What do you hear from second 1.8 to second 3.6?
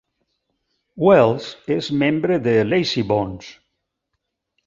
membre de Lazybones.